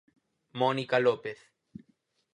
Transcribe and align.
Mónica 0.59 0.97
López. 1.05 1.37